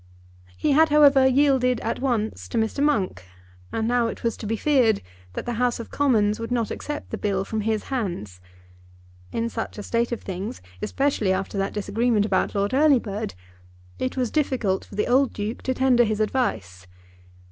He 0.57 0.71
had, 0.71 0.89
however, 0.89 1.27
yielded 1.27 1.79
at 1.81 1.99
once 1.99 2.47
to 2.47 2.57
Mr. 2.57 2.83
Monk, 2.83 3.23
and 3.71 3.87
now 3.87 4.07
it 4.07 4.23
was 4.23 4.35
to 4.37 4.47
be 4.47 4.57
feared 4.57 5.03
that 5.33 5.45
the 5.45 5.53
House 5.61 5.79
of 5.79 5.91
Commons 5.91 6.39
would 6.39 6.49
not 6.51 6.71
accept 6.71 7.11
the 7.11 7.19
Bill 7.19 7.45
from 7.45 7.61
his 7.61 7.83
hands. 7.93 8.41
In 9.31 9.47
such 9.47 9.77
a 9.77 9.83
state 9.83 10.11
of 10.11 10.23
things, 10.23 10.59
especially 10.81 11.31
after 11.31 11.55
that 11.59 11.73
disagreement 11.73 12.25
about 12.25 12.55
Lord 12.55 12.71
Earlybird, 12.73 13.35
it 13.99 14.17
was 14.17 14.31
difficult 14.31 14.85
for 14.85 14.95
the 14.95 15.05
old 15.07 15.33
Duke 15.33 15.61
to 15.61 15.73
tender 15.75 16.03
his 16.03 16.19
advice. 16.19 16.87